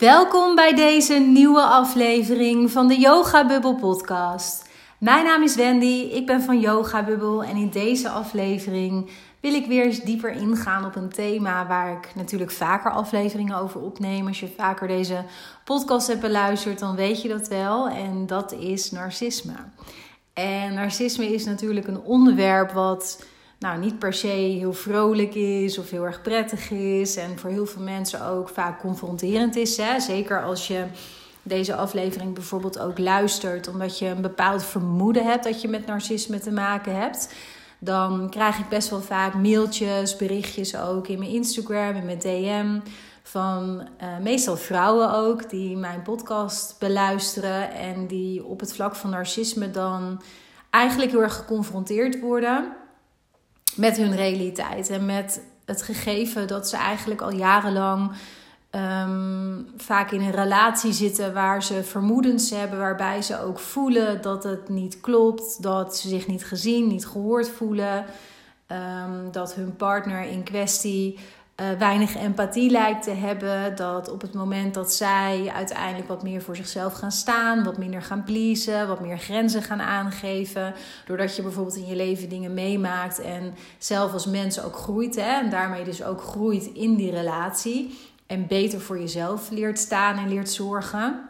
[0.00, 4.68] Welkom bij deze nieuwe aflevering van de Yoga Bubble podcast.
[4.98, 9.10] Mijn naam is Wendy, ik ben van Yoga Bubble en in deze aflevering
[9.40, 13.80] wil ik weer eens dieper ingaan op een thema waar ik natuurlijk vaker afleveringen over
[13.80, 14.26] opneem.
[14.26, 15.24] Als je vaker deze
[15.64, 19.54] podcast hebt beluisterd, dan weet je dat wel en dat is narcisme.
[20.32, 23.24] En narcisme is natuurlijk een onderwerp wat
[23.60, 27.16] nou, niet per se heel vrolijk is of heel erg prettig is.
[27.16, 29.76] En voor heel veel mensen ook vaak confronterend is.
[29.76, 30.00] Hè?
[30.00, 30.84] Zeker als je
[31.42, 36.38] deze aflevering bijvoorbeeld ook luistert, omdat je een bepaald vermoeden hebt dat je met narcisme
[36.38, 37.34] te maken hebt.
[37.78, 42.80] Dan krijg ik best wel vaak mailtjes, berichtjes ook in mijn Instagram, in mijn DM.
[43.22, 49.10] Van uh, meestal vrouwen ook, die mijn podcast beluisteren en die op het vlak van
[49.10, 50.22] narcisme dan
[50.70, 52.78] eigenlijk heel erg geconfronteerd worden
[53.76, 58.10] met hun realiteit en met het gegeven dat ze eigenlijk al jarenlang
[58.70, 64.44] um, vaak in een relatie zitten waar ze vermoedens hebben, waarbij ze ook voelen dat
[64.44, 68.04] het niet klopt, dat ze zich niet gezien, niet gehoord voelen,
[68.66, 71.18] um, dat hun partner in kwestie
[71.60, 73.76] uh, weinig empathie lijkt te hebben.
[73.76, 78.02] Dat op het moment dat zij uiteindelijk wat meer voor zichzelf gaan staan, wat minder
[78.02, 80.74] gaan pleasen, wat meer grenzen gaan aangeven.
[81.06, 85.16] Doordat je bijvoorbeeld in je leven dingen meemaakt en zelf als mens ook groeit.
[85.16, 87.98] Hè, en daarmee dus ook groeit in die relatie.
[88.26, 91.28] En beter voor jezelf leert staan en leert zorgen.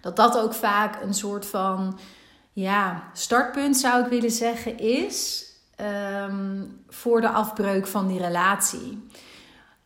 [0.00, 1.98] Dat dat ook vaak een soort van
[2.52, 5.43] ja, startpunt zou ik willen zeggen is
[5.80, 9.08] um, voor de afbreuk van die relatie.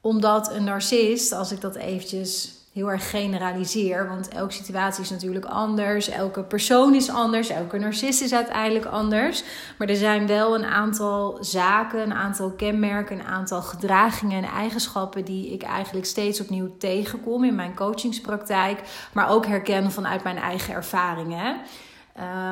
[0.01, 5.45] Omdat een narcist, als ik dat eventjes heel erg generaliseer, want elke situatie is natuurlijk
[5.45, 9.45] anders, elke persoon is anders, elke narcist is uiteindelijk anders.
[9.79, 15.25] Maar er zijn wel een aantal zaken, een aantal kenmerken, een aantal gedragingen en eigenschappen
[15.25, 18.81] die ik eigenlijk steeds opnieuw tegenkom in mijn coachingspraktijk,
[19.13, 21.57] maar ook herken vanuit mijn eigen ervaringen.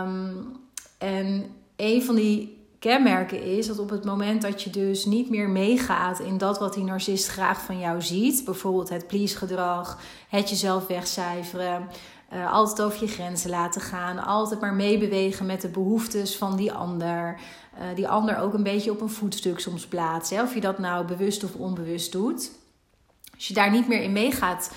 [0.03, 0.57] Um,
[0.99, 5.49] en een van die kenmerken is dat op het moment dat je dus niet meer
[5.49, 9.99] meegaat in dat wat die narcist graag van jou ziet, bijvoorbeeld het please gedrag,
[10.29, 11.89] het jezelf wegcijferen,
[12.33, 16.73] uh, altijd over je grenzen laten gaan, altijd maar meebewegen met de behoeftes van die
[16.73, 17.41] ander,
[17.75, 21.07] uh, die ander ook een beetje op een voetstuk soms plaatsen, of je dat nou
[21.07, 22.51] bewust of onbewust doet.
[23.35, 24.71] Als je daar niet meer in meegaat,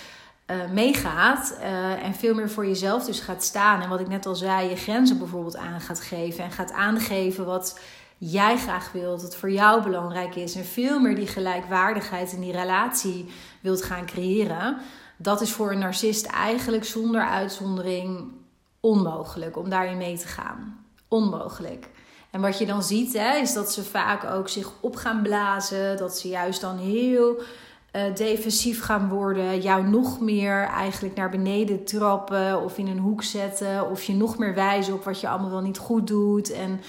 [0.51, 3.81] uh, meegaat uh, en veel meer voor jezelf dus gaat staan.
[3.81, 6.43] En wat ik net al zei, je grenzen bijvoorbeeld aan gaat geven.
[6.43, 7.79] En gaat aangeven wat
[8.17, 10.55] jij graag wilt, wat voor jou belangrijk is.
[10.55, 13.29] En veel meer die gelijkwaardigheid in die relatie
[13.61, 14.77] wilt gaan creëren.
[15.17, 18.31] Dat is voor een narcist eigenlijk zonder uitzondering
[18.79, 20.85] onmogelijk om daarin mee te gaan.
[21.07, 21.89] Onmogelijk.
[22.31, 25.97] En wat je dan ziet, hè, is dat ze vaak ook zich op gaan blazen.
[25.97, 27.41] Dat ze juist dan heel
[27.93, 33.23] uh, defensief gaan worden, jou nog meer eigenlijk naar beneden trappen of in een hoek
[33.23, 36.81] zetten, of je nog meer wijzen op wat je allemaal wel niet goed doet en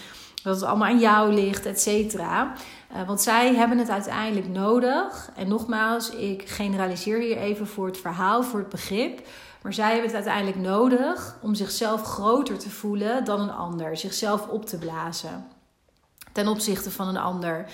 [0.42, 2.52] dat het allemaal aan jou ligt, et cetera.
[2.92, 5.30] Uh, want zij hebben het uiteindelijk nodig.
[5.36, 9.26] En nogmaals, ik generaliseer hier even voor het verhaal, voor het begrip.
[9.62, 14.48] Maar zij hebben het uiteindelijk nodig om zichzelf groter te voelen dan een ander, zichzelf
[14.48, 15.46] op te blazen
[16.32, 17.66] ten opzichte van een ander.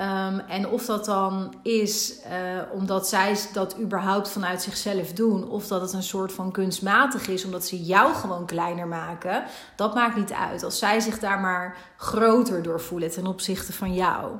[0.00, 5.66] Um, en of dat dan is uh, omdat zij dat überhaupt vanuit zichzelf doen, of
[5.66, 9.44] dat het een soort van kunstmatig is omdat ze jou gewoon kleiner maken,
[9.76, 10.62] dat maakt niet uit.
[10.62, 14.32] Als zij zich daar maar groter door voelen ten opzichte van jou.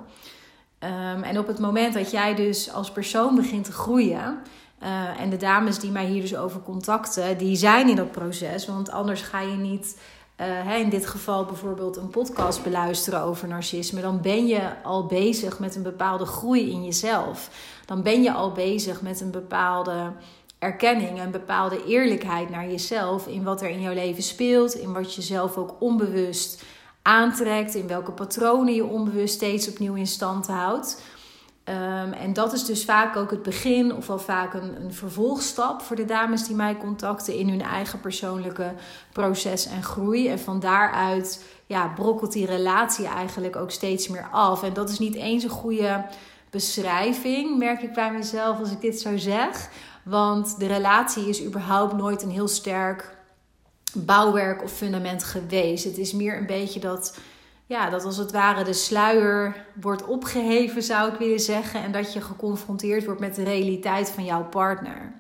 [0.81, 4.39] Um, en op het moment dat jij dus als persoon begint te groeien,
[4.83, 8.67] uh, en de dames die mij hier dus over contacten, die zijn in dat proces,
[8.67, 9.99] want anders ga je niet
[10.41, 15.59] uh, in dit geval bijvoorbeeld een podcast beluisteren over narcisme, dan ben je al bezig
[15.59, 17.51] met een bepaalde groei in jezelf.
[17.87, 20.13] Dan ben je al bezig met een bepaalde
[20.59, 25.15] erkenning, een bepaalde eerlijkheid naar jezelf in wat er in jouw leven speelt, in wat
[25.15, 26.63] je zelf ook onbewust
[27.03, 31.03] aantrekt, in welke patronen je onbewust steeds opnieuw in stand houdt.
[31.69, 35.83] Um, en dat is dus vaak ook het begin of wel vaak een, een vervolgstap
[35.83, 38.75] voor de dames die mij contacten in hun eigen persoonlijke
[39.13, 40.29] proces en groei.
[40.29, 44.63] En van daaruit ja, brokkelt die relatie eigenlijk ook steeds meer af.
[44.63, 46.05] En dat is niet eens een goede
[46.51, 49.69] beschrijving, merk ik bij mezelf als ik dit zo zeg.
[50.03, 53.17] Want de relatie is überhaupt nooit een heel sterk
[53.95, 55.85] bouwwerk of fundament geweest.
[55.85, 57.19] Het is meer een beetje dat
[57.67, 61.83] ja, dat als het ware de sluier wordt opgeheven, zou ik willen zeggen.
[61.83, 65.13] En dat je geconfronteerd wordt met de realiteit van jouw partner.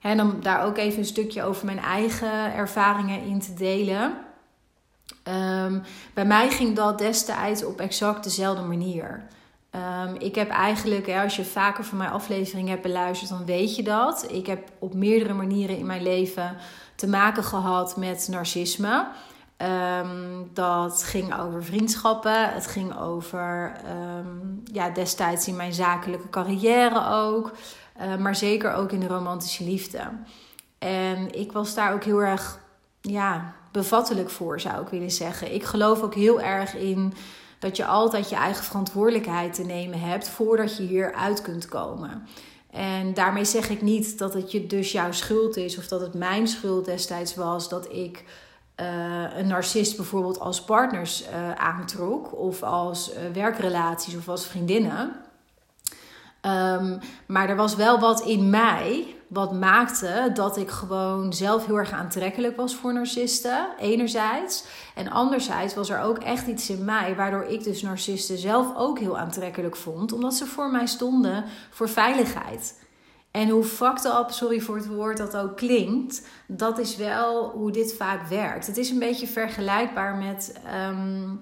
[0.00, 4.14] En om daar ook even een stukje over mijn eigen ervaringen in te delen.
[5.28, 5.82] Um,
[6.14, 9.26] bij mij ging dat destijds op exact dezelfde manier.
[9.70, 13.82] Ehm, ik heb eigenlijk, als je vaker van mijn aflevering hebt beluisterd, dan weet je
[13.82, 14.26] dat.
[14.30, 16.56] Ik heb op meerdere manieren in mijn leven
[16.94, 19.06] te maken gehad met narcisme.
[19.56, 22.52] Ehm, dat ging over vriendschappen.
[22.52, 23.72] Het ging over
[24.18, 27.52] um, ja, destijds in mijn zakelijke carrière ook.
[28.00, 30.00] Uh, maar zeker ook in de romantische liefde.
[30.78, 32.60] En ik was daar ook heel erg
[33.00, 35.54] ja, bevattelijk voor, zou ik willen zeggen.
[35.54, 37.12] Ik geloof ook heel erg in
[37.58, 42.26] dat je altijd je eigen verantwoordelijkheid te nemen hebt voordat je hier uit kunt komen.
[42.70, 46.14] En daarmee zeg ik niet dat het je dus jouw schuld is of dat het
[46.14, 48.24] mijn schuld destijds was dat ik
[48.80, 55.24] uh, een narcist bijvoorbeeld als partners uh, aantrok of als uh, werkrelaties of als vriendinnen.
[56.42, 61.76] Um, maar er was wel wat in mij wat maakte dat ik gewoon zelf heel
[61.76, 64.64] erg aantrekkelijk was voor narcisten, enerzijds.
[64.94, 68.98] En anderzijds was er ook echt iets in mij waardoor ik dus narcisten zelf ook
[68.98, 72.74] heel aantrekkelijk vond, omdat ze voor mij stonden voor veiligheid.
[73.36, 77.70] En hoe fucked up, sorry voor het woord, dat ook klinkt, dat is wel hoe
[77.70, 78.66] dit vaak werkt.
[78.66, 80.60] Het is een beetje vergelijkbaar met.
[80.90, 81.40] Um,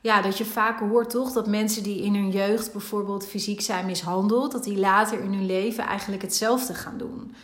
[0.00, 3.86] ja, dat je vaker hoort toch dat mensen die in hun jeugd bijvoorbeeld fysiek zijn
[3.86, 7.34] mishandeld, dat die later in hun leven eigenlijk hetzelfde gaan doen.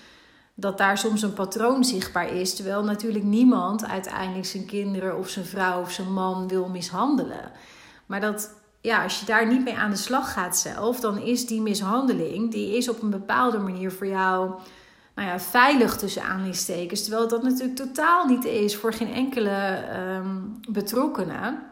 [0.54, 5.44] Dat daar soms een patroon zichtbaar is, terwijl natuurlijk niemand uiteindelijk zijn kinderen of zijn
[5.44, 7.50] vrouw of zijn man wil mishandelen.
[8.06, 8.50] Maar dat,
[8.84, 12.50] ja, als je daar niet mee aan de slag gaat zelf, dan is die mishandeling,
[12.50, 14.50] die is op een bepaalde manier voor jou
[15.14, 17.02] nou ja, veilig tussen aanleidingstekens.
[17.02, 19.84] Terwijl dat natuurlijk totaal niet is voor geen enkele
[20.16, 21.62] um, betrokkenen.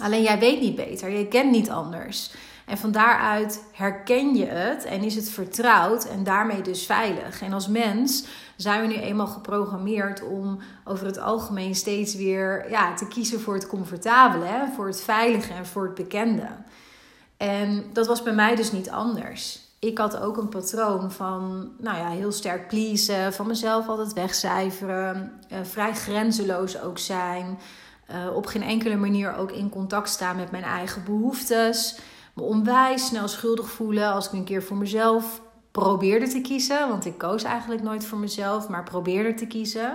[0.00, 2.30] Alleen jij weet niet beter, je kent niet anders.
[2.66, 7.42] En van daaruit herken je het en is het vertrouwd en daarmee dus veilig.
[7.42, 8.24] En als mens
[8.56, 13.54] zijn we nu eenmaal geprogrammeerd om over het algemeen steeds weer ja, te kiezen voor
[13.54, 14.66] het comfortabele, hè?
[14.74, 16.48] voor het veilige en voor het bekende.
[17.36, 19.62] En dat was bij mij dus niet anders.
[19.78, 25.32] Ik had ook een patroon van nou ja, heel sterk pleasen, van mezelf altijd wegcijferen,
[25.48, 27.58] eh, vrij grenzeloos ook zijn.
[28.10, 31.98] Uh, op geen enkele manier ook in contact staan met mijn eigen behoeftes.
[32.34, 35.40] Me onwijs snel schuldig voelen als ik een keer voor mezelf
[35.82, 36.88] probeerde te kiezen.
[36.88, 39.90] Want ik koos eigenlijk nooit voor mezelf, maar probeerde te kiezen.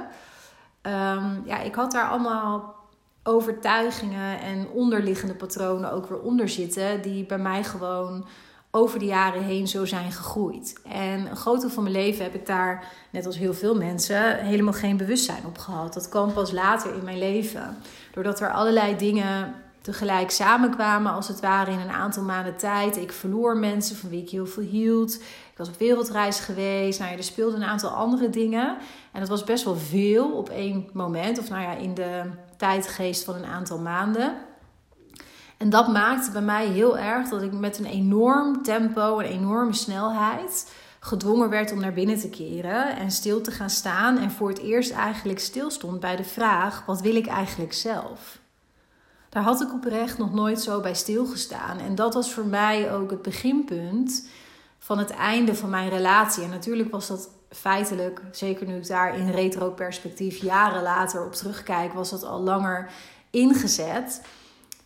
[0.81, 2.75] Um, ja, ik had daar allemaal
[3.23, 7.01] overtuigingen en onderliggende patronen ook weer onder zitten.
[7.01, 8.25] Die bij mij gewoon
[8.71, 10.79] over de jaren heen zo zijn gegroeid.
[10.83, 14.37] En een groot deel van mijn leven heb ik daar, net als heel veel mensen,
[14.37, 15.93] helemaal geen bewustzijn op gehad.
[15.93, 17.77] Dat kwam pas later in mijn leven.
[18.13, 22.97] Doordat er allerlei dingen tegelijk samenkwamen, als het ware in een aantal maanden tijd.
[22.97, 25.21] Ik verloor mensen van wie ik heel veel hield.
[25.59, 26.99] Was op wereldreis geweest.
[26.99, 28.77] Nou ja, er speelden een aantal andere dingen.
[29.11, 31.39] En dat was best wel veel op één moment.
[31.39, 32.21] Of nou ja, in de
[32.57, 34.33] tijdgeest van een aantal maanden.
[35.57, 39.73] En dat maakte bij mij heel erg dat ik met een enorm tempo, een enorme
[39.73, 44.17] snelheid gedwongen werd om naar binnen te keren en stil te gaan staan.
[44.17, 48.39] En voor het eerst eigenlijk stilstond bij de vraag: wat wil ik eigenlijk zelf?
[49.29, 51.79] Daar had ik oprecht nog nooit zo bij stilgestaan.
[51.79, 54.27] En dat was voor mij ook het beginpunt
[54.89, 56.43] van het einde van mijn relatie.
[56.43, 61.93] En natuurlijk was dat feitelijk, zeker nu ik daar in retro-perspectief jaren later op terugkijk,
[61.93, 62.91] was dat al langer
[63.29, 64.21] ingezet.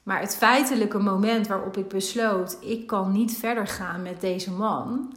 [0.03, 5.13] Maar het feitelijke moment waarop ik besloot: ik kan niet verder gaan met deze man.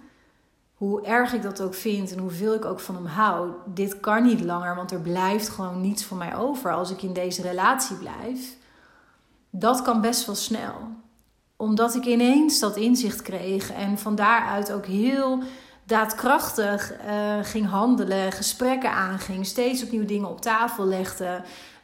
[0.74, 4.22] Hoe erg ik dat ook vind en hoeveel ik ook van hem hou, dit kan
[4.22, 7.96] niet langer, want er blijft gewoon niets van mij over als ik in deze relatie
[7.96, 8.56] blijf.
[9.50, 10.74] Dat kan best wel snel.
[11.56, 15.42] Omdat ik ineens dat inzicht kreeg en van daaruit ook heel
[15.84, 21.42] daadkrachtig uh, ging handelen, gesprekken aanging, steeds opnieuw dingen op tafel legde,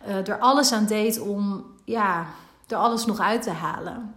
[0.09, 2.27] uh, er alles aan deed om ja,
[2.67, 4.15] er alles nog uit te halen.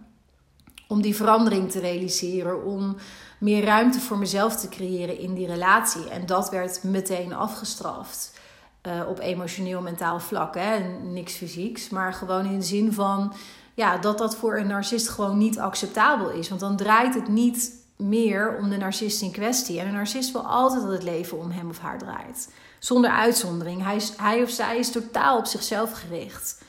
[0.88, 2.96] Om die verandering te realiseren, om
[3.38, 6.08] meer ruimte voor mezelf te creëren in die relatie.
[6.08, 8.40] En dat werd meteen afgestraft.
[8.82, 10.54] Uh, op emotioneel, mentaal vlak.
[10.54, 10.78] Hè?
[11.02, 13.32] Niks fysieks, maar gewoon in de zin van
[13.76, 16.48] ja, dat dat voor een narcist gewoon niet acceptabel is.
[16.48, 19.80] Want dan draait het niet meer om de narcist in kwestie.
[19.80, 22.48] En een narcist wil altijd dat het leven om hem of haar draait.
[22.78, 23.82] Zonder uitzondering.
[23.82, 26.62] Hij, hij of zij is totaal op zichzelf gericht.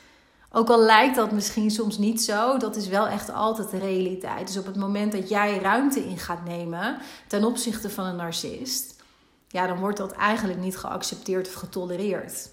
[0.52, 4.46] Ook al lijkt dat misschien soms niet zo, dat is wel echt altijd de realiteit.
[4.46, 9.02] Dus op het moment dat jij ruimte in gaat nemen ten opzichte van een narcist,
[9.48, 12.48] ja, dan wordt dat eigenlijk niet geaccepteerd of getolereerd.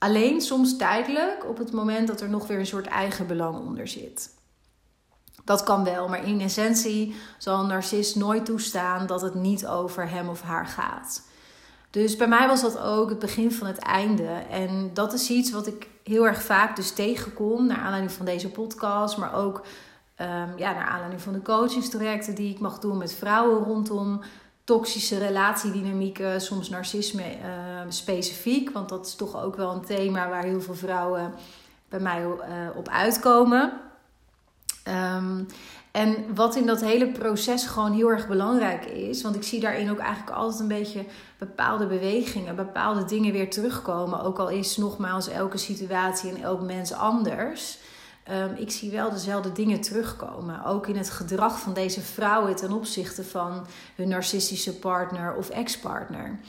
[0.00, 3.88] Alleen soms tijdelijk op het moment dat er nog weer een soort eigen belang onder
[3.88, 4.34] zit.
[5.44, 10.10] Dat kan wel, maar in essentie zal een narcist nooit toestaan dat het niet over
[10.10, 11.22] hem of haar gaat.
[11.90, 14.28] Dus bij mij was dat ook het begin van het einde.
[14.50, 18.48] En dat is iets wat ik heel erg vaak dus tegenkom, naar aanleiding van deze
[18.48, 19.62] podcast, maar ook
[20.20, 24.20] Um, ja, naar aanleiding van de coachingstrajecten die ik mag doen met vrouwen rondom
[24.70, 28.70] toxische relatiedynamieken, soms narcisme ehm, specifiek.
[28.70, 31.34] Want dat is toch ook wel een thema waar heel veel vrouwen
[31.88, 32.32] bij mij uh,
[32.76, 33.72] op uitkomen.
[35.16, 35.46] Um,
[35.90, 39.90] en wat in dat hele proces gewoon heel erg belangrijk is, want ik zie daarin
[39.90, 41.04] ook eigenlijk altijd een beetje
[41.38, 44.22] bepaalde bewegingen, bepaalde dingen weer terugkomen.
[44.22, 47.78] Ook al is nogmaals elke situatie en elk mens anders.
[48.30, 50.64] Um, ik zie wel dezelfde dingen terugkomen.
[50.64, 56.40] Ook in het gedrag van deze vrouwen ten opzichte van hun narcistische partner of ex-partner.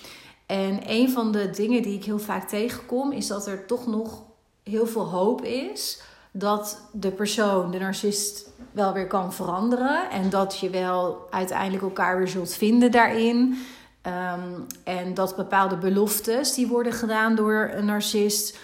[0.46, 4.24] En een van de dingen die ik heel vaak tegenkom, is dat er toch nog
[4.64, 6.02] heel veel hoop is
[6.32, 10.10] dat de persoon, de narcist, wel weer kan veranderen.
[10.10, 13.66] En dat je wel uiteindelijk elkaar weer zult vinden daarin.
[14.02, 14.40] Ehm,
[14.84, 18.58] en dat bepaalde beloftes die worden gedaan door een narcist,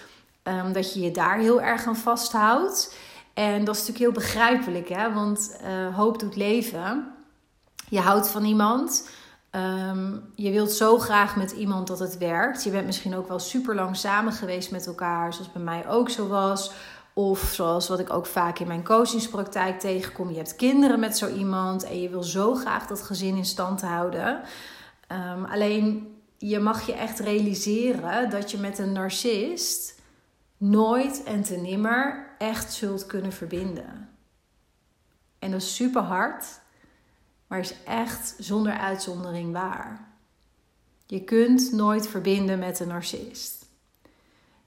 [0.48, 2.94] um, dat je je daar heel erg aan vasthoudt.
[3.34, 5.12] En dat is natuurlijk heel begrijpelijk, hè?
[5.12, 7.12] want uh, hoop doet leven.
[7.88, 9.08] Je houdt van iemand.
[9.50, 12.64] Um, je wilt zo graag met iemand dat het werkt.
[12.64, 16.10] Je bent misschien ook wel super lang samen geweest met elkaar, zoals bij mij ook
[16.10, 16.72] zo was.
[17.14, 20.30] Of zoals wat ik ook vaak in mijn coachingspraktijk tegenkom.
[20.30, 23.80] Je hebt kinderen met zo iemand en je wil zo graag dat gezin in stand
[23.80, 24.40] houden.
[25.12, 29.97] Um, alleen je mag je echt realiseren dat je met een narcist
[30.58, 34.08] nooit en te nimmer echt zult kunnen verbinden.
[35.38, 36.44] En dat is super hard,
[37.46, 40.08] maar is echt zonder uitzondering waar.
[41.06, 43.66] Je kunt nooit verbinden met een narcist.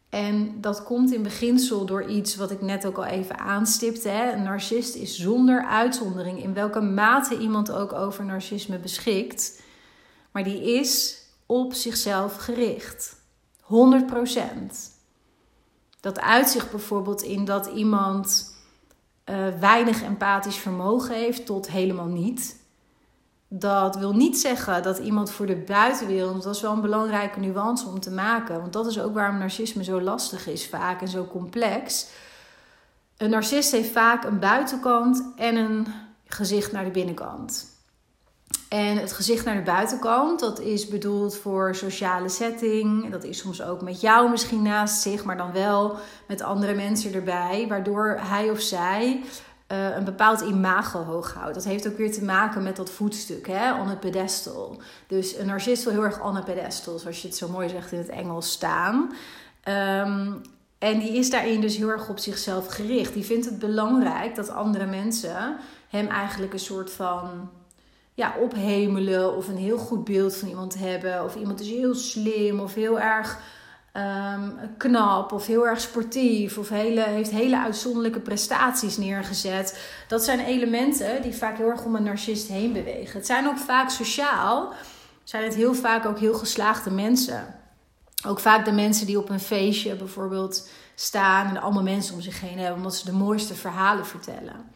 [0.09, 4.09] En dat komt in beginsel door iets wat ik net ook al even aanstipte.
[4.09, 4.31] Hè.
[4.31, 9.61] Een narcist is zonder uitzondering, in welke mate iemand ook over narcisme beschikt.
[10.31, 13.15] Maar die is op zichzelf gericht.
[13.61, 14.90] 100%.
[16.01, 18.55] Dat uitzicht bijvoorbeeld in dat iemand
[19.25, 22.59] uh, weinig empathisch vermogen heeft tot helemaal niet.
[23.47, 27.87] Dat wil niet zeggen dat iemand voor de buitenwereld, dat is wel een belangrijke nuance
[27.87, 31.25] om te maken, want dat is ook waarom narcisme zo lastig is vaak en zo
[31.25, 32.07] complex.
[33.17, 35.87] Een narcist heeft vaak een buitenkant en een
[36.25, 37.70] gezicht naar de binnenkant.
[38.73, 43.09] En het gezicht naar de buitenkant, dat is bedoeld voor sociale setting.
[43.09, 45.95] Dat is soms ook met jou misschien naast zich, maar dan wel
[46.27, 47.65] met andere mensen erbij.
[47.69, 49.23] Waardoor hij of zij
[49.71, 51.55] uh, een bepaald imago hoog houdt.
[51.55, 54.81] Dat heeft ook weer te maken met dat voetstuk, hè, on a pedestal.
[55.07, 57.91] Dus een narcist wil heel erg on a pedestal, zoals je het zo mooi zegt
[57.91, 59.11] in het Engels, staan.
[59.67, 60.41] Um,
[60.77, 63.13] en die is daarin dus heel erg op zichzelf gericht.
[63.13, 65.57] Die vindt het belangrijk dat andere mensen
[65.89, 67.49] hem eigenlijk een soort van
[68.13, 71.23] ja, ophemelen of een heel goed beeld van iemand hebben.
[71.23, 73.39] Of iemand is heel slim of heel erg
[73.93, 79.79] um, knap of heel erg sportief of hele, heeft hele uitzonderlijke prestaties neergezet.
[80.07, 83.17] Dat zijn elementen die vaak heel erg om een narcist heen bewegen.
[83.17, 84.73] Het zijn ook vaak sociaal,
[85.23, 87.55] zijn het heel vaak ook heel geslaagde mensen.
[88.27, 92.41] Ook vaak de mensen die op een feestje bijvoorbeeld staan en allemaal mensen om zich
[92.41, 94.69] heen hebben, omdat ze de mooiste verhalen vertellen.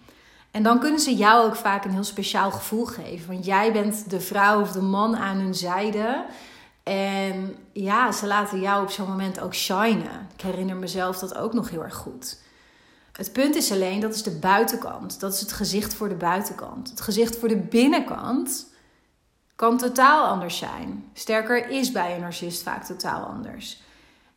[0.55, 3.27] En dan kunnen ze jou ook vaak een heel speciaal gevoel geven.
[3.27, 6.25] Want jij bent de vrouw of de man aan hun zijde
[6.83, 10.27] en ja, ze laten jou op zo'n moment ook shinen.
[10.33, 12.41] Ik herinner mezelf dat ook nog heel erg goed.
[13.11, 15.19] Het punt is alleen, dat is de buitenkant.
[15.19, 16.89] Dat is het gezicht voor de buitenkant.
[16.89, 18.67] Het gezicht voor de binnenkant
[19.55, 21.09] kan totaal anders zijn.
[21.13, 23.81] Sterker is bij een narcist vaak totaal anders.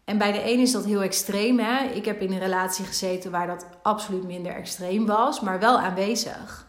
[0.09, 1.59] En bij de een is dat heel extreem.
[1.59, 1.85] Hè?
[1.85, 6.67] Ik heb in een relatie gezeten waar dat absoluut minder extreem was, maar wel aanwezig.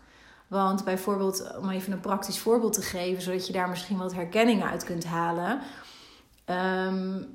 [0.48, 4.64] Want bijvoorbeeld, om even een praktisch voorbeeld te geven, zodat je daar misschien wat herkenning
[4.64, 5.60] uit kunt halen.
[6.46, 7.28] Um,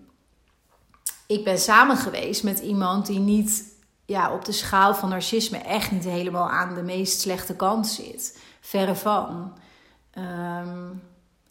[1.27, 3.65] ik ben samen geweest met iemand die niet
[4.05, 8.41] ja, op de schaal van narcisme echt niet helemaal aan de meest slechte kant zit.
[8.61, 9.59] Verre van.
[10.19, 11.03] Um,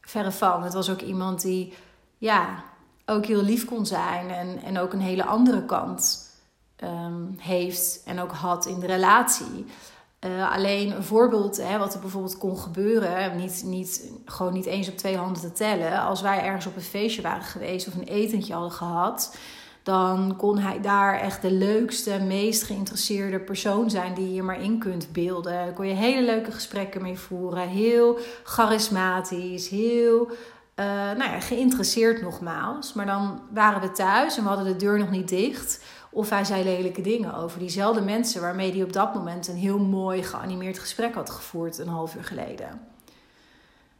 [0.02, 0.64] verre van.
[0.64, 1.74] Het was ook iemand die
[2.18, 2.64] ja,
[3.06, 6.30] ook heel lief kon zijn en, en ook een hele andere kant
[6.84, 9.66] um, heeft en ook had in de relatie.
[10.26, 14.90] Uh, alleen een voorbeeld, hè, wat er bijvoorbeeld kon gebeuren, niet, niet, gewoon niet eens
[14.90, 16.02] op twee handen te tellen.
[16.02, 19.38] Als wij ergens op een feestje waren geweest of een etentje hadden gehad,
[19.84, 24.80] dan kon hij daar echt de leukste, meest geïnteresseerde persoon zijn die je maar in
[24.80, 25.54] kunt beelden.
[25.54, 30.32] Daar kon je hele leuke gesprekken mee voeren, heel charismatisch, heel
[30.76, 32.94] uh, nou ja, geïnteresseerd nogmaals.
[32.94, 35.84] Maar dan waren we thuis en we hadden de deur nog niet dicht.
[36.10, 39.80] Of hij zei lelijke dingen over diezelfde mensen waarmee hij op dat moment een heel
[39.80, 42.82] mooi geanimeerd gesprek had gevoerd een half uur geleden.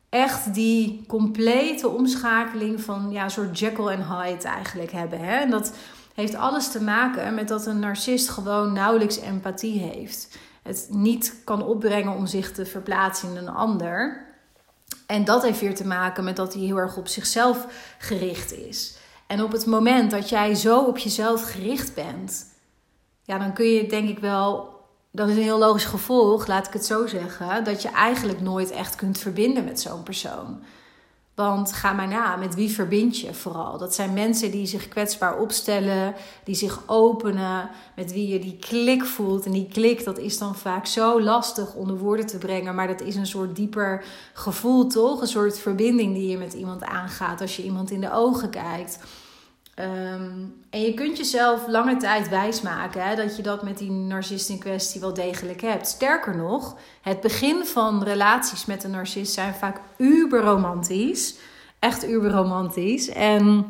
[0.10, 5.20] Echt die complete omschakeling van ja, een soort Jekyll en Hyde eigenlijk hebben.
[5.20, 5.36] Hè?
[5.36, 5.74] En dat
[6.14, 10.38] heeft alles te maken met dat een narcist gewoon nauwelijks empathie heeft.
[10.64, 14.26] het niet kan opbrengen om zich te verplaatsen in een ander.
[15.06, 17.68] En dat heeft weer te maken met dat hij heel erg op zichzelf
[17.98, 18.98] gericht is.
[19.28, 22.46] En op het moment dat jij zo op jezelf gericht bent,
[23.24, 24.72] ja, dan kun je denk ik wel.
[25.12, 28.72] Dat is een heel logisch gevolg, laat ik het zo zeggen, dat je eigenlijk nooit
[28.72, 30.64] echt kunt verbinden met zo'n persoon.
[31.36, 33.78] Want ga maar na, met wie verbind je vooral?
[33.78, 39.06] Dat zijn mensen die zich kwetsbaar opstellen, die zich openen, met wie je die klik
[39.06, 39.46] voelt.
[39.46, 43.02] En die klik, dat is dan vaak zo lastig onder woorden te brengen, maar dat
[43.02, 45.22] is een soort dieper gevoel, toch?
[45.22, 49.00] Een soort verbinding die je met iemand aangaat als je iemand in de ogen kijkt.
[49.76, 50.32] Ehm,
[50.70, 55.02] en je kunt jezelf lange tijd wijsmaken dat je dat met die narcist in kwestie
[55.02, 55.88] wel degelijk hebt.
[55.88, 61.36] Sterker nog, het begin van relaties met een narcist zijn vaak uberromantisch.
[61.80, 63.10] Echt uberromantisch.
[63.10, 63.66] En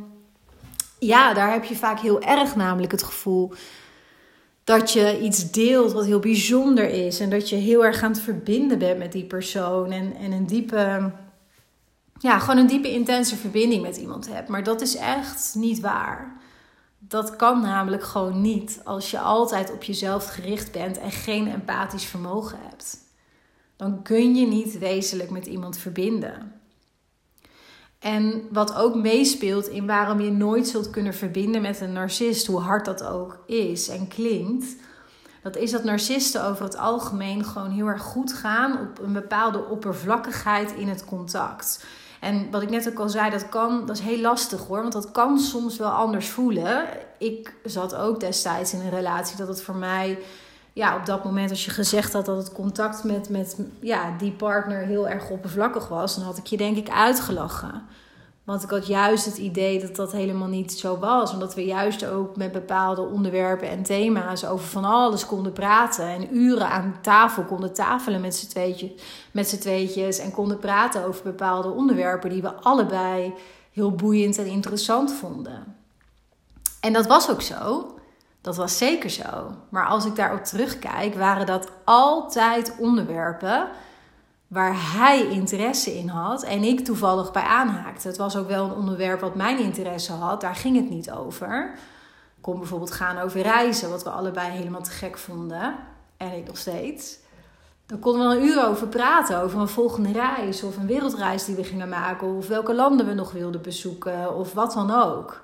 [1.00, 3.54] ja, daar heb je vaak heel erg namelijk het gevoel
[4.64, 7.20] dat je iets deelt wat heel bijzonder is.
[7.20, 9.92] En dat je heel erg aan het verbinden bent met die persoon.
[9.92, 11.12] En, en een diepe
[12.20, 14.50] ja, gewoon een diepe, intense verbinding met iemand hebt.
[14.50, 16.42] Maar dat is echt niet waar.
[17.00, 22.06] Dat kan namelijk gewoon niet als je altijd op jezelf gericht bent en geen empathisch
[22.06, 22.98] vermogen hebt.
[23.76, 26.62] Dan kun je niet wezenlijk met iemand verbinden.
[28.00, 32.60] En wat ook meespeelt in waarom je nooit zult kunnen verbinden met een narcist, hoe
[32.60, 34.76] hard dat ook is en klinkt,
[35.44, 39.66] dat is dat narcisten over het algemeen gewoon heel erg goed gaan op een bepaalde
[39.66, 41.86] oppervlakkigheid in het contact.
[42.24, 44.82] En wat ik net ook al zei, dat kan, dat is heel lastig hoor.
[44.82, 46.86] Want dat kan soms wel anders voelen.
[47.18, 50.20] Ik zat ook destijds in een relatie dat het voor mij,
[50.74, 54.32] ja, op dat moment als je gezegd had dat het contact met, met ja, die
[54.32, 57.82] partner heel erg oppervlakkig was, dan had ik je denk ik uitgelachen.
[58.44, 61.34] Want ik had juist het idee dat dat helemaal niet zo was.
[61.34, 66.08] Omdat we juist ook met bepaalde onderwerpen en thema's over van alles konden praten.
[66.08, 68.92] En uren aan tafel konden tafelen met z'n tweetjes,
[69.32, 70.18] met tweetjes.
[70.18, 73.34] En konden praten over bepaalde onderwerpen die we allebei
[73.72, 75.76] heel boeiend en interessant vonden.
[76.80, 77.94] En dat was ook zo.
[78.42, 79.52] Dat was zeker zo.
[79.70, 83.68] Maar als ik daarop terugkijk, waren dat altijd onderwerpen
[84.54, 88.08] waar hij interesse in had en ik toevallig bij aanhaakte.
[88.08, 91.78] Het was ook wel een onderwerp wat mijn interesse had, daar ging het niet over.
[92.42, 95.76] Kon bijvoorbeeld gaan over reizen, wat we allebei helemaal te gek vonden.
[96.18, 97.18] En ik nog steeds.
[97.86, 101.56] Daar konden we een uur over praten, over een volgende reis of een wereldreis die
[101.56, 105.42] we gingen maken, of welke landen we nog wilden bezoeken, of wat dan ook.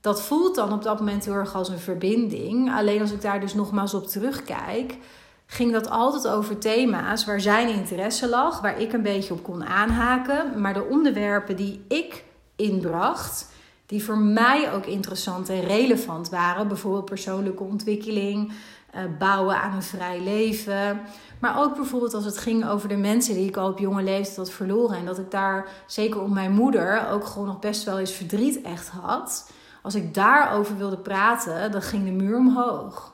[0.00, 2.74] Dat voelt dan op dat moment heel erg als een verbinding.
[2.74, 4.98] Alleen als ik daar dus nogmaals op terugkijk,
[5.46, 9.64] ging dat altijd over thema's waar zijn interesse lag, waar ik een beetje op kon
[9.64, 10.60] aanhaken.
[10.60, 12.24] Maar de onderwerpen die ik
[12.56, 13.52] inbracht,
[13.86, 18.52] die voor mij ook interessant en relevant waren, bijvoorbeeld persoonlijke ontwikkeling,
[18.90, 21.00] eh, bouwen aan een vrij leven.
[21.40, 24.36] Maar ook bijvoorbeeld als het ging over de mensen die ik al op jonge leeftijd
[24.36, 24.96] had verloren.
[24.96, 28.62] En dat ik daar, zeker om mijn moeder, ook gewoon nog best wel eens verdriet
[28.62, 29.50] echt had.
[29.82, 33.13] Als ik daarover wilde praten, dan ging de muur omhoog.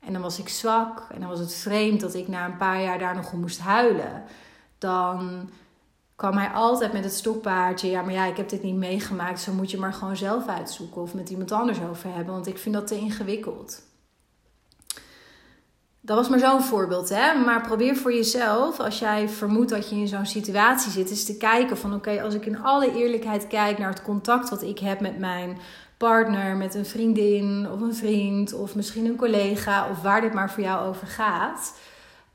[0.00, 2.82] En dan was ik zwak en dan was het vreemd dat ik na een paar
[2.82, 4.22] jaar daar nog om moest huilen.
[4.78, 5.50] Dan
[6.16, 7.90] kwam hij altijd met het stokpaardje.
[7.90, 9.40] Ja, maar ja, ik heb dit niet meegemaakt.
[9.40, 12.34] Zo moet je maar gewoon zelf uitzoeken of met iemand anders over hebben.
[12.34, 13.82] Want ik vind dat te ingewikkeld.
[16.00, 17.34] Dat was maar zo'n voorbeeld, hè.
[17.34, 21.36] Maar probeer voor jezelf, als jij vermoedt dat je in zo'n situatie zit, eens te
[21.36, 21.94] kijken van...
[21.94, 25.58] oké, als ik in alle eerlijkheid kijk naar het contact wat ik heb met mijn
[25.98, 30.50] partner, met een vriendin of een vriend of misschien een collega of waar dit maar
[30.50, 31.74] voor jou over gaat.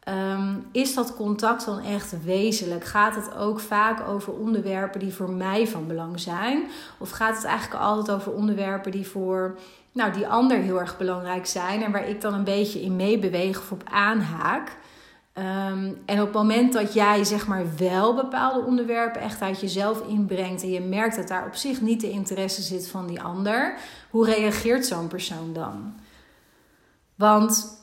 [0.03, 2.83] Ehm, is dat contact dan echt wezenlijk?
[2.83, 6.63] Gaat het ook vaak over onderwerpen die voor mij van belang zijn?
[6.97, 9.57] Of gaat het eigenlijk altijd over onderwerpen die voor
[9.91, 13.59] nou, die ander heel erg belangrijk zijn en waar ik dan een beetje in meebeweeg
[13.59, 14.77] of op aanhaak?
[15.33, 20.07] Ehm, en op het moment dat jij zeg maar wel bepaalde onderwerpen echt uit jezelf
[20.07, 23.77] inbrengt en je merkt dat daar op zich niet de interesse zit van die ander,
[24.09, 25.93] hoe reageert zo'n persoon dan?
[27.15, 27.82] Want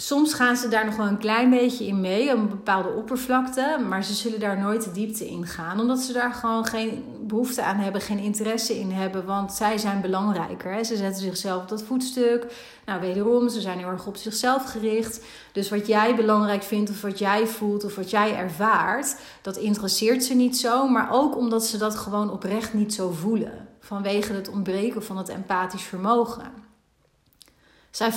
[0.00, 4.04] soms gaan ze daar nog wel een klein beetje in mee, een bepaalde oppervlakte, maar
[4.04, 7.76] ze zullen daar nooit de diepte in gaan, omdat ze daar gewoon geen behoefte aan
[7.76, 10.72] hebben, geen interesse in hebben, want zij zijn belangrijker.
[10.72, 10.84] Hè?
[10.84, 12.46] Ze zetten zichzelf op dat voetstuk.
[12.86, 15.24] Nou, wederom, ze zijn heel erg op zichzelf gericht.
[15.52, 20.24] Dus wat jij belangrijk vindt, of wat jij voelt, of wat jij ervaart, dat interesseert
[20.24, 24.48] ze niet zo, maar ook omdat ze dat gewoon oprecht niet zo voelen, vanwege het
[24.48, 26.67] ontbreken van het empathisch vermogen.
[27.90, 28.12] Zij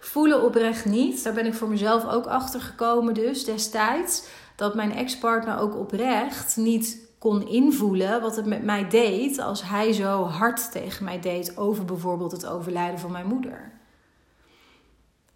[0.00, 1.24] voelen oprecht niet.
[1.24, 4.24] Daar ben ik voor mezelf ook achter gekomen, dus destijds.
[4.56, 9.92] Dat mijn ex-partner ook oprecht niet kon invoelen wat het met mij deed als hij
[9.92, 13.72] zo hard tegen mij deed over bijvoorbeeld het overlijden van mijn moeder.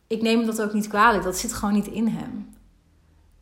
[0.06, 1.24] ik neem dat ook niet kwalijk.
[1.24, 2.56] Dat zit gewoon niet in hem.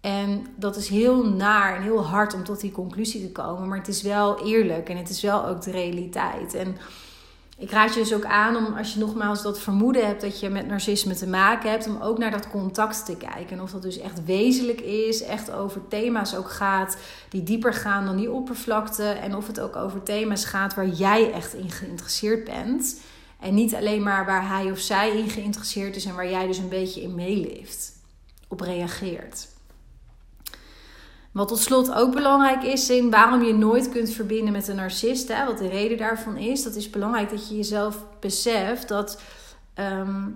[0.00, 3.68] En dat is heel naar en heel hard om tot die conclusie te komen.
[3.68, 6.54] Maar het is wel eerlijk en het is wel ook de realiteit.
[6.54, 6.76] En
[7.58, 10.48] ik raad je dus ook aan om, als je nogmaals dat vermoeden hebt dat je
[10.48, 13.56] met narcisme te maken hebt, om ook naar dat contact te kijken.
[13.56, 16.96] En of dat dus echt wezenlijk is, echt over thema's ook gaat
[17.28, 19.04] die dieper gaan dan die oppervlakte.
[19.04, 23.00] En of het ook over thema's gaat waar jij echt in geïnteresseerd bent.
[23.40, 26.58] En niet alleen maar waar hij of zij in geïnteresseerd is en waar jij dus
[26.58, 27.92] een beetje in meeleeft,
[28.48, 29.48] op reageert.
[31.36, 35.28] Wat tot slot ook belangrijk is in waarom je nooit kunt verbinden met een narcist.
[35.28, 36.62] Hè, wat de reden daarvan is.
[36.62, 39.20] Dat is belangrijk dat je jezelf beseft dat.
[39.74, 40.28] Ehm,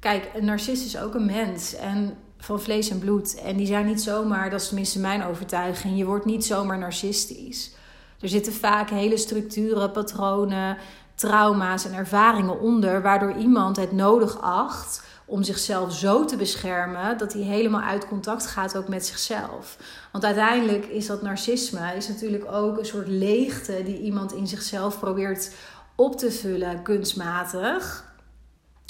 [0.00, 1.74] kijk, een narcist is ook een mens.
[1.74, 3.34] En van vlees en bloed.
[3.34, 5.98] En die zijn niet zomaar, dat is tenminste mijn overtuiging.
[5.98, 7.74] Je wordt niet zomaar narcistisch.
[8.20, 10.76] Er zitten vaak hele structuren, patronen,
[11.14, 13.02] trauma's en ervaringen onder.
[13.02, 18.46] Waardoor iemand het nodig acht om zichzelf zo te beschermen dat hij helemaal uit contact
[18.46, 19.76] gaat ook met zichzelf.
[20.12, 24.98] Want uiteindelijk is dat narcisme is natuurlijk ook een soort leegte die iemand in zichzelf
[24.98, 25.54] probeert
[25.94, 28.04] op te vullen kunstmatig.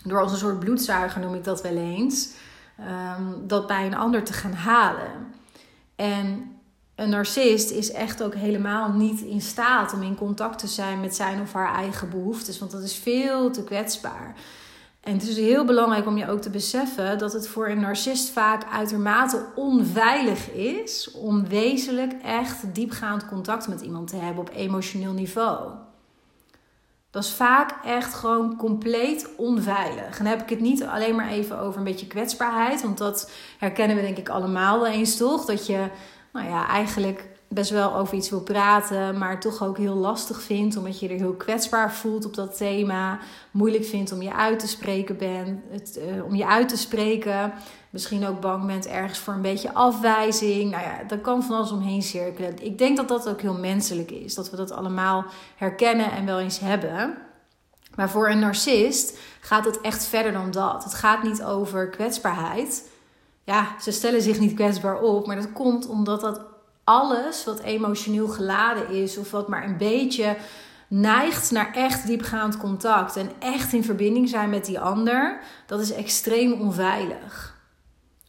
[0.04, 2.30] Door als een soort bloedzuiger noem ik dat wel eens.
[2.78, 5.34] Ehm, dat bij een ander te gaan halen.
[5.96, 6.56] En
[6.94, 11.14] een narcist is echt ook helemaal niet in staat om in contact te zijn met
[11.14, 12.58] zijn of haar eigen behoeftes.
[12.58, 14.34] Want dat is veel te kwetsbaar.
[15.06, 18.30] En het is heel belangrijk om je ook te beseffen dat het voor een narcist
[18.30, 25.12] vaak uitermate onveilig is om wezenlijk echt diepgaand contact met iemand te hebben op emotioneel
[25.12, 25.70] niveau.
[27.10, 30.18] Dat is vaak echt gewoon compleet onveilig.
[30.18, 33.30] En dan heb ik het niet alleen maar even over een beetje kwetsbaarheid, want dat
[33.58, 35.44] herkennen we denk ik allemaal wel eens toch?
[35.44, 35.88] Dat je,
[36.32, 40.76] nou ja, eigenlijk best wel over iets wil praten, maar toch ook heel lastig vindt,
[40.76, 43.18] omdat je er heel kwetsbaar voelt op dat thema,
[43.50, 47.52] moeilijk vindt om je uit te spreken bent, het, uh, om je uit te spreken,
[47.90, 50.70] misschien ook bang bent ergens voor een beetje afwijzing.
[50.70, 52.64] Nou ja, dat kan van alles omheen cirkelen.
[52.64, 55.24] Ik denk dat dat ook heel menselijk is, dat we dat allemaal
[55.56, 57.14] herkennen en wel eens hebben.
[57.94, 60.84] Maar voor een narcist gaat het echt verder dan dat.
[60.84, 62.88] Het gaat niet over kwetsbaarheid.
[63.44, 66.40] Ja, ze stellen zich niet kwetsbaar op, maar dat komt omdat dat
[66.86, 70.36] alles wat emotioneel geladen is of wat maar een beetje
[70.88, 75.92] neigt naar echt diepgaand contact en echt in verbinding zijn met die ander, dat is
[75.92, 77.54] extreem onveilig.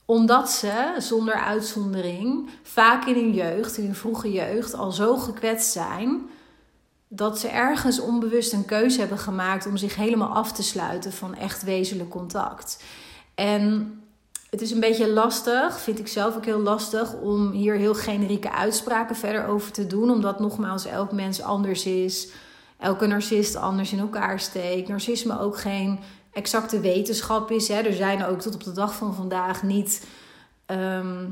[0.06, 5.72] Omdat ze zonder uitzondering vaak in hun jeugd, in hun vroege jeugd, al zo gekwetst
[5.72, 6.30] zijn
[7.08, 11.36] dat ze ergens onbewust een keuze hebben gemaakt om zich helemaal af te sluiten van
[11.36, 12.84] echt wezenlijk contact.
[13.36, 13.94] En
[14.50, 18.52] het is een beetje lastig, vind ik zelf ook heel lastig, om hier heel generieke
[18.52, 20.10] uitspraken verder over te doen.
[20.10, 22.30] Omdat nogmaals elk mens anders is.
[22.78, 24.88] Elke narcist anders in elkaar steekt.
[24.88, 26.00] Narcisme ook geen
[26.32, 27.68] exacte wetenschap is.
[27.68, 27.82] Hè.
[27.82, 30.08] Er zijn ook tot op de dag van vandaag niet
[30.66, 31.26] ehm,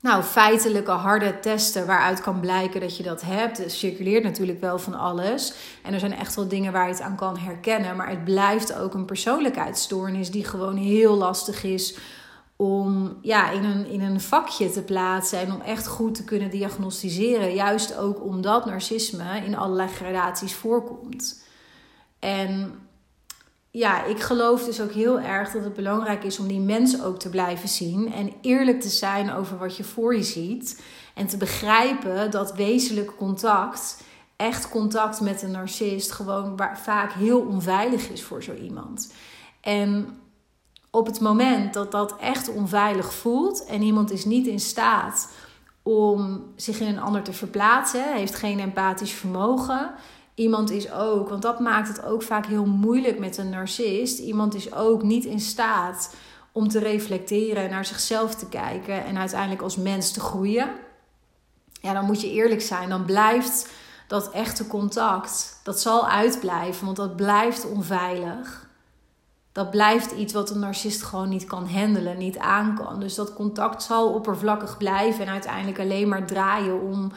[0.00, 3.64] nou, feitelijke harde testen waaruit kan blijken dat je dat hebt.
[3.64, 5.54] Er circuleert natuurlijk wel van alles.
[5.82, 7.96] En er zijn echt wel dingen waar je het aan kan herkennen.
[7.96, 11.98] Maar het blijft ook een persoonlijkheidsstoornis die gewoon heel lastig is
[12.56, 16.50] om ja, in, een, in een vakje te plaatsen en om echt goed te kunnen
[16.50, 17.54] diagnosticeren.
[17.54, 21.44] Juist ook omdat narcisme in allerlei gradaties voorkomt.
[22.18, 22.74] En
[23.76, 27.18] ja, ik geloof dus ook heel erg dat het belangrijk is om die mens ook
[27.18, 30.82] te blijven zien en eerlijk te zijn over wat je voor je ziet.
[31.14, 34.02] En te begrijpen dat wezenlijk contact,
[34.36, 39.12] echt contact met een narcist, gewoon vaak heel onveilig is voor zo iemand.
[39.60, 40.18] En
[40.90, 45.28] op het moment dat dat echt onveilig voelt en iemand is niet in staat
[45.82, 49.94] om zich in een ander te verplaatsen, heeft geen empathisch vermogen.
[50.36, 54.18] Iemand is ook, want dat maakt het ook vaak heel moeilijk met een narcist.
[54.18, 56.14] Iemand is ook niet in staat
[56.52, 60.70] om te reflecteren, naar zichzelf te kijken en uiteindelijk als mens te groeien.
[61.80, 62.88] Ja, dan moet je eerlijk zijn.
[62.88, 63.70] Dan blijft
[64.08, 68.66] dat echte contact, dat zal uitblijven, want dat blijft onveilig
[69.56, 73.00] dat blijft iets wat een narcist gewoon niet kan handelen, niet aan kan.
[73.00, 77.12] Dus dat contact zal oppervlakkig blijven en uiteindelijk alleen maar draaien om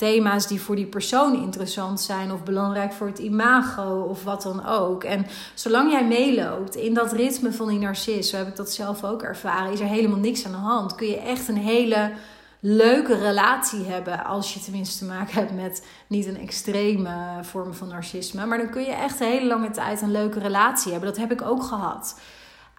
[0.00, 4.66] thema's die voor die persoon interessant zijn of belangrijk voor het imago of wat dan
[4.66, 5.04] ook.
[5.04, 9.04] En zolang jij meeloopt in dat ritme van die narcist, zo heb ik dat zelf
[9.04, 10.94] ook ervaren, is er helemaal niks aan de hand.
[10.94, 12.12] Kun je echt een hele
[12.60, 14.24] leuke relatie hebben.
[14.24, 18.46] Als je tenminste te maken hebt met niet een extreme vorm van narcisme.
[18.46, 21.08] Maar dan kun je echt een hele lange tijd een leuke relatie hebben.
[21.10, 22.20] Dat heb ik ook gehad.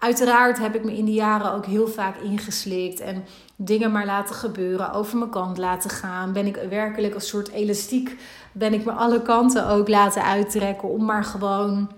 [0.02, 3.24] Uiteraard heb ik me in die jaren ook heel vaak ingeslikt en
[3.56, 6.32] dingen maar laten gebeuren, over mijn kant laten gaan.
[6.32, 8.18] Ben ik werkelijk als soort elastiek,
[8.52, 11.90] ben ik me alle kanten ook laten uittrekken om maar gewoon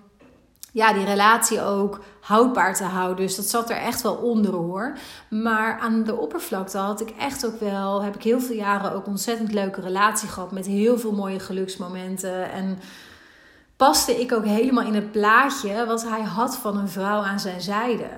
[0.72, 3.26] ja, die relatie ook houdbaar te houden.
[3.26, 4.96] Dus dat zat er echt wel onder hoor.
[5.30, 9.06] Maar aan de oppervlakte had ik echt ook wel, heb ik heel veel jaren ook
[9.06, 12.52] ontzettend leuke relatie gehad met heel veel mooie geluksmomenten.
[12.52, 12.78] En
[13.84, 17.60] paste ik ook helemaal in het plaatje wat hij had van een vrouw aan zijn
[17.60, 18.08] zijde.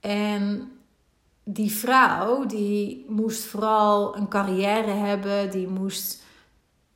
[0.00, 0.72] En
[1.44, 6.22] die vrouw, die moest vooral een carrière hebben, die moest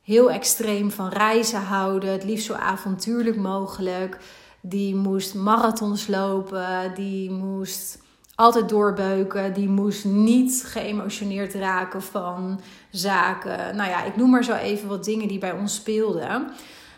[0.01, 4.17] heel extreem van reizen houden, het liefst zo avontuurlijk mogelijk.
[4.61, 8.01] Die moest marathons lopen, die moest
[8.35, 12.59] altijd doorbeuken, die moest niet geëmotioneerd raken van
[12.91, 13.75] zaken.
[13.75, 16.51] Nou ja, ik noem maar zo even wat dingen die bij ons speelden.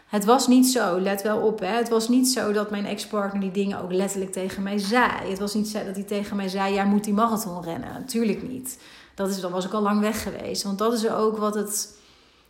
[0.05, 1.67] Het was niet zo, let wel op, hè.
[1.67, 5.29] het was niet zo dat mijn ex-partner die dingen ook letterlijk tegen mij zei.
[5.29, 7.93] Het was niet zo dat hij tegen mij zei: Jij moet die marathon rennen.
[7.93, 8.79] Natuurlijk niet.
[9.15, 10.63] Dat is, dan was ik al lang weg geweest.
[10.63, 11.97] Want dat is ook wat het,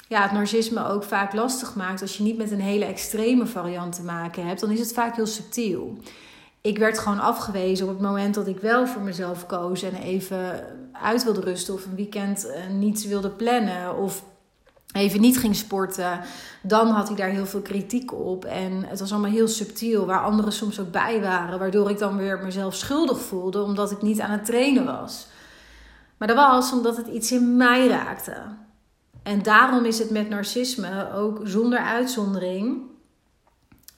[0.08, 2.02] ja, het narcisme ook vaak lastig maakt.
[2.02, 5.15] Als je niet met een hele extreme variant te maken hebt, dan is het vaak
[5.15, 5.98] heel subtiel.
[6.62, 10.63] Ik werd gewoon afgewezen op het moment dat ik wel voor mezelf koos en even
[10.91, 14.24] uit wilde rusten of een weekend uh, niets wilde plannen of
[14.95, 16.19] even niet ging sporten,
[16.62, 18.45] dan had hij daar heel veel kritiek op.
[18.45, 22.17] En het was allemaal heel subtiel, waar anderen soms ook bij waren, waardoor ik dan
[22.17, 25.27] weer mezelf schuldig voelde omdat ik niet aan het trainen was.
[26.17, 28.41] Maar dat was omdat het iets in mij raakte.
[29.23, 32.81] En daarom is het met narcisme ook zonder uitzondering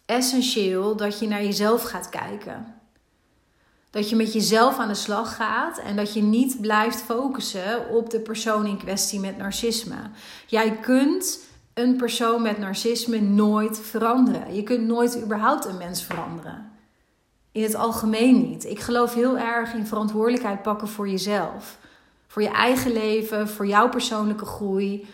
[0.06, 2.77] essentieel dat je naar jezelf gaat kijken.
[3.90, 8.10] Dat je met jezelf aan de slag gaat en dat je niet blijft focussen op
[8.10, 9.96] de persoon in kwestie met narcisme.
[10.48, 11.40] Jij kunt
[11.74, 14.56] een persoon met narcisme nooit veranderen.
[14.56, 16.72] Je kunt nooit überhaupt een mens veranderen.
[17.52, 18.66] In het algemeen niet.
[18.66, 21.78] Ik geloof heel erg in verantwoordelijkheid pakken voor jezelf.
[22.28, 25.08] Voor je eigen leven, voor jouw persoonlijke groei,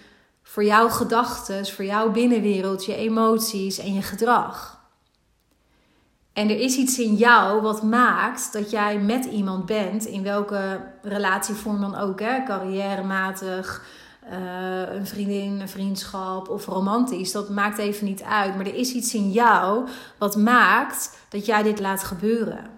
[0.43, 4.82] voor jouw gedachten, voor jouw binnenwereld, je emoties en je gedrag.
[6.33, 10.81] En er is iets in jou wat maakt dat jij met iemand bent, in welke
[11.01, 13.85] relatievorm dan ook, hè, carrièrematig,
[14.31, 17.31] uh, een vriendin, een vriendschap of romantisch.
[17.31, 18.55] Dat maakt even niet uit.
[18.55, 22.69] Maar er is iets in jou wat maakt dat jij dit laat gebeuren.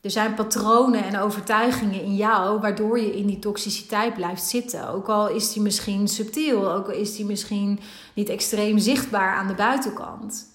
[0.00, 4.88] Er zijn patronen en overtuigingen in jou waardoor je in die toxiciteit blijft zitten.
[4.88, 7.80] Ook al is die misschien subtiel, ook al is die misschien
[8.14, 10.49] niet extreem zichtbaar aan de buitenkant.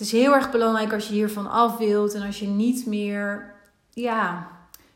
[0.00, 3.54] Het is heel erg belangrijk als je hiervan af wilt en als je niet meer,
[3.90, 4.48] ja,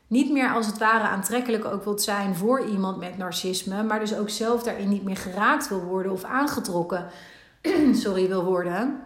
[0.07, 4.15] niet meer als het ware aantrekkelijk ook wilt zijn voor iemand met narcisme, maar dus
[4.15, 7.07] ook zelf daarin niet meer geraakt wil worden of aangetrokken,
[8.03, 8.99] sorry, wil worden.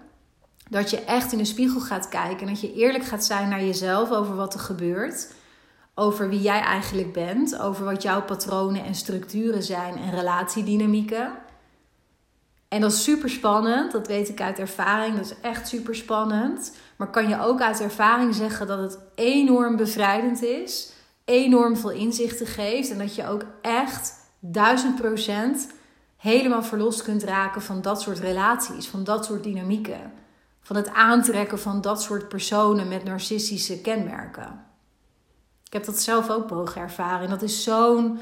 [0.70, 3.64] Dat je echt in de spiegel gaat kijken en dat je eerlijk gaat zijn naar
[3.64, 5.34] jezelf over wat er gebeurt.
[5.96, 11.32] Over wie jij eigenlijk bent, over wat jouw patronen en structuren zijn en relatiedynamieken.
[12.70, 15.16] En dat is super spannend, dat weet ik uit ervaring.
[15.16, 16.76] Dat is echt super spannend.
[16.96, 20.92] Maar kan je ook uit ervaring zeggen dat het enorm bevrijdend is,
[21.26, 25.72] enorm veel inzichten geeft en dat je ook echt duizend procent
[26.18, 30.12] helemaal verlost kunt raken van dat soort relaties, van dat soort dynamieken,
[30.62, 34.66] van het aantrekken van dat soort personen met narcistische kenmerken.
[35.66, 38.20] Ik heb dat zelf ook mogen ervaren en dat is zo'n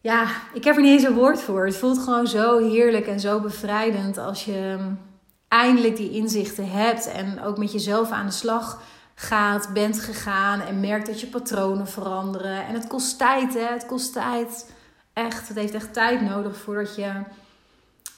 [0.00, 1.66] ja, ik heb er niet eens een woord voor.
[1.66, 4.92] Het voelt gewoon zo heerlijk en zo bevrijdend als je ehm,
[5.48, 8.80] eindelijk die inzichten hebt en ook met jezelf aan de slag
[9.14, 12.66] gaat, bent gegaan en merkt dat je patronen veranderen.
[12.66, 13.66] En het kost tijd, hè?
[13.72, 14.72] Het kost tijd.
[15.12, 17.12] Echt, het heeft echt tijd nodig voordat je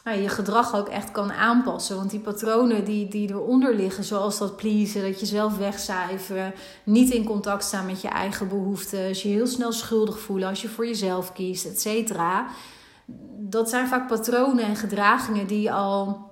[0.09, 1.97] nou, je gedrag ook echt kan aanpassen.
[1.97, 7.11] Want die patronen die, die eronder liggen, zoals dat pleasen, dat je zelf wegcijferen, niet
[7.11, 10.87] in contact staan met je eigen behoeften, je heel snel schuldig voelen als je voor
[10.87, 12.47] jezelf kiest, et cetera.
[13.37, 16.27] Dat zijn vaak patronen en gedragingen die al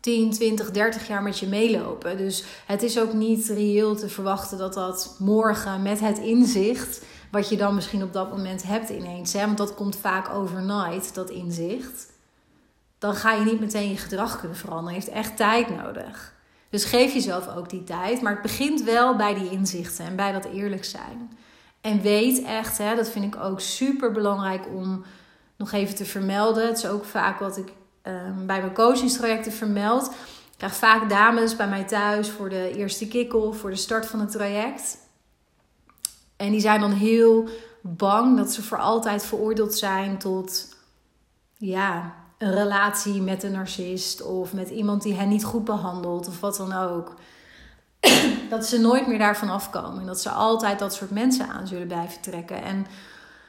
[0.00, 2.16] 10, 20, 30 jaar met je meelopen.
[2.16, 7.48] Dus het is ook niet reëel te verwachten dat dat morgen met het inzicht, wat
[7.48, 11.30] je dan misschien op dat moment hebt ineens, hè, want dat komt vaak overnight, dat
[11.30, 12.09] inzicht
[13.00, 14.94] dan ga je niet meteen je gedrag kunnen veranderen.
[14.94, 16.34] Je heeft echt tijd nodig.
[16.68, 18.22] Dus geef jezelf ook die tijd.
[18.22, 21.38] Maar het begint wel bij die inzichten en bij dat eerlijk zijn.
[21.80, 25.04] En weet echt, hè, dat vind ik ook super belangrijk om
[25.56, 26.66] nog even te vermelden.
[26.66, 30.06] Het is ook vaak wat ik ehm, bij mijn coachingstrajecten vermeld.
[30.06, 34.20] Ik krijg vaak dames bij mij thuis voor de eerste kick-off, voor de start van
[34.20, 34.98] het traject.
[36.36, 37.48] En die zijn dan heel
[37.80, 40.76] bang dat ze voor altijd veroordeeld zijn tot
[41.56, 46.40] ja, een relatie met een narcist of met iemand die hen niet goed behandelt of
[46.40, 47.14] wat dan ook.
[48.50, 51.86] dat ze nooit meer daarvan afkomen en dat ze altijd dat soort mensen aan zullen
[51.86, 52.62] blijven trekken.
[52.62, 52.86] En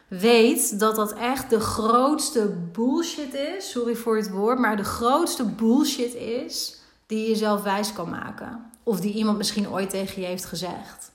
[0.08, 3.70] weet dat dat echt de grootste bullshit is.
[3.70, 8.72] Sorry voor het woord, maar de grootste bullshit is die je jezelf wijs kan maken.
[8.84, 11.12] Of die iemand misschien ooit tegen je heeft gezegd.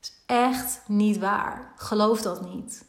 [0.00, 1.72] Dat is echt niet waar.
[1.76, 2.84] Geloof dat niet.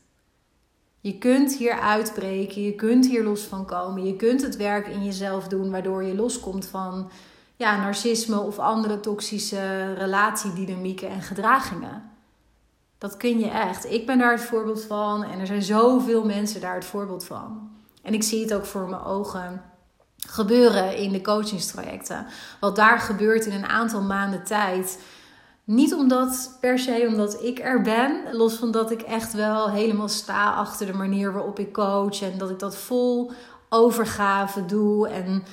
[1.03, 4.05] Je kunt hier uitbreken, je kunt hier los van komen.
[4.05, 7.11] Je kunt het werk in jezelf doen waardoor je loskomt van
[7.55, 12.11] ja, narcisme of andere toxische relatiedynamieken en gedragingen.
[12.97, 13.91] Dat kun je echt.
[13.91, 17.69] Ik ben daar het voorbeeld van en er zijn zoveel mensen daar het voorbeeld van.
[18.01, 19.61] En ik zie het ook voor mijn ogen
[20.27, 22.25] gebeuren in de coachingstrajecten.
[22.59, 24.99] Wat daar gebeurt in een aantal maanden tijd.
[25.63, 30.07] Niet omdat per se omdat ik er ben, los van dat ik echt wel helemaal
[30.07, 33.31] sta achter de manier waarop ik coach en dat ik dat vol
[33.69, 35.43] overgave doe en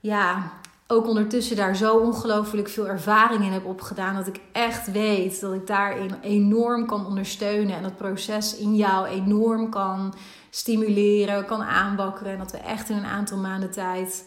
[0.00, 0.52] ja,
[0.86, 4.14] ook ondertussen daar zo ongelooflijk veel ervaring in heb opgedaan.
[4.14, 7.76] Dat ik echt weet dat ik daarin enorm kan ondersteunen.
[7.76, 10.14] En dat proces in jou enorm kan
[10.50, 12.32] stimuleren, kan aanwakkeren.
[12.32, 14.24] En dat we echt in een aantal maanden tijd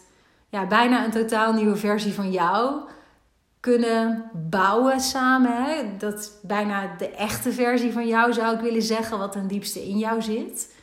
[0.48, 2.74] ja, bijna een totaal nieuwe versie van jou
[3.60, 5.98] kunnen bouwen samen.
[5.98, 9.98] Dat bijna de echte versie van jou zou ik willen zeggen, wat ten diepste in
[9.98, 10.74] jou zit.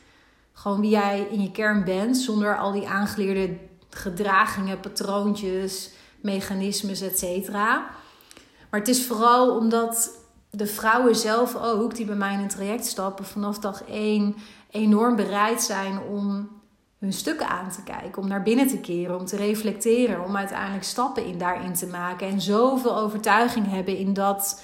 [0.53, 3.57] Gewoon wie jij in je kern bent, zonder al die aangeleerde
[3.89, 7.51] gedragingen, patroontjes, mechanismes, etc.
[7.51, 10.11] Maar het is vooral omdat
[10.49, 14.35] de vrouwen zelf ook, die bij mij in een traject stappen, vanaf dag 1
[14.69, 16.49] enorm bereid zijn om
[16.99, 20.83] hun stukken aan te kijken, om naar binnen te keren, om te reflecteren, om uiteindelijk
[20.83, 22.27] stappen in daarin te maken.
[22.27, 24.63] En zoveel overtuiging hebben in dat,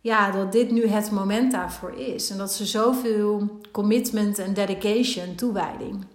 [0.00, 2.30] ja, dat dit nu het moment daarvoor is.
[2.30, 6.06] En dat ze zoveel commitment en dedication, toewijding,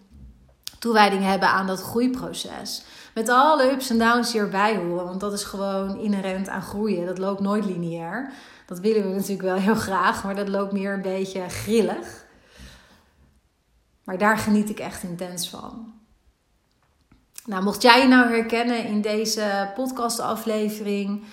[0.79, 2.83] toewijding hebben aan dat groeiproces.
[3.13, 7.05] Met alle ups en downs die erbij horen, want dat is gewoon inherent aan groeien.
[7.05, 8.33] Dat loopt nooit lineair.
[8.65, 12.27] Dat willen we natuurlijk wel heel graag, maar dat loopt meer een beetje grillig.
[14.09, 15.93] Maar daar geniet ik echt intens van.
[17.45, 21.23] Nou, mocht jij je nou herkennen in deze podcastaflevering,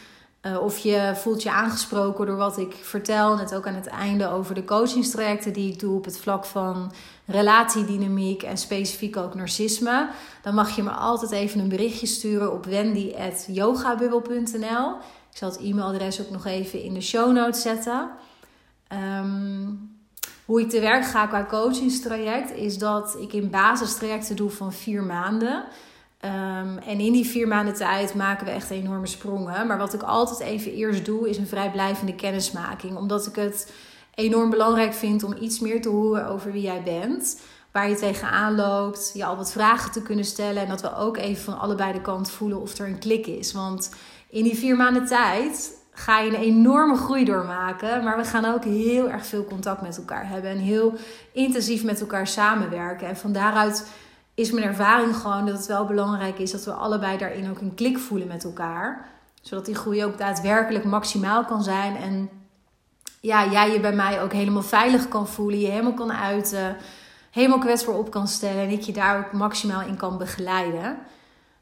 [0.42, 4.28] uh, of je voelt je aangesproken door wat ik vertel, net ook aan het einde
[4.28, 6.92] over de coachingstrajecten die ik doe op het vlak van
[7.26, 10.08] relatiedynamiek en specifiek ook narcisme,
[10.42, 14.94] dan mag je me altijd even een berichtje sturen op wendy.yogabubbel.nl.
[15.30, 18.10] Ik zal het e-mailadres ook nog even in de show notes zetten.
[18.92, 19.95] Um,
[20.46, 25.02] hoe ik te werk ga qua coachingstraject is dat ik in basistrajecten doe van vier
[25.02, 25.64] maanden.
[26.24, 29.66] Um, en in die vier maanden tijd maken we echt enorme sprongen.
[29.66, 32.96] Maar wat ik altijd even eerst doe, is een vrijblijvende kennismaking.
[32.96, 33.72] Omdat ik het
[34.14, 37.40] enorm belangrijk vind om iets meer te horen over wie jij bent.
[37.72, 40.62] Waar je tegenaan loopt, je al wat vragen te kunnen stellen.
[40.62, 43.52] En dat we ook even van allebei de kant voelen of er een klik is.
[43.52, 43.94] Want
[44.30, 48.04] in die vier maanden tijd ga je een enorme groei doormaken.
[48.04, 50.50] Maar we gaan ook heel erg veel contact met elkaar hebben.
[50.50, 50.94] En heel
[51.32, 53.08] intensief met elkaar samenwerken.
[53.08, 53.90] En van daaruit
[54.34, 57.74] is mijn ervaring gewoon dat het wel belangrijk is dat we allebei daarin ook een
[57.74, 59.08] klik voelen met elkaar.
[59.40, 61.96] Zodat die groei ook daadwerkelijk maximaal kan zijn.
[61.96, 62.30] En
[63.20, 65.60] ja, jij je bij mij ook helemaal veilig kan voelen.
[65.60, 66.76] Je helemaal kan uiten.
[67.30, 68.62] Helemaal kwetsbaar op kan stellen.
[68.62, 70.98] En ik je daar ook maximaal in kan begeleiden.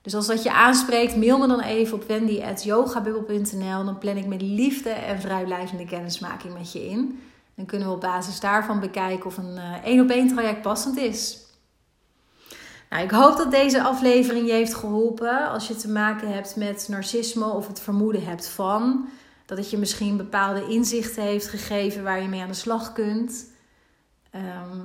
[0.05, 3.85] Dus als dat je aanspreekt, mail me dan even op wendy.yogabubbel.nl.
[3.85, 7.23] Dan plan ik met liefde en vrijblijvende kennismaking met je in.
[7.55, 10.97] Dan kunnen we op basis daarvan bekijken of een eh, één op één traject passend
[10.97, 11.39] is.
[12.91, 16.87] Nou, ik hoop dat deze aflevering je heeft geholpen als je te maken hebt met
[16.89, 19.09] narcisme of het vermoeden hebt van.
[19.47, 23.47] Dat het je misschien bepaalde inzichten heeft gegeven waar je mee aan de slag kunt.
[24.31, 24.81] Ehm,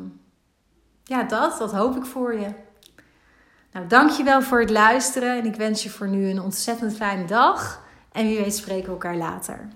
[1.04, 2.68] ja, dat, dat hoop ik voor je.
[3.72, 7.82] Nou, dankjewel voor het luisteren en ik wens je voor nu een ontzettend fijne dag.
[8.12, 9.68] En wie weet spreken we elkaar later.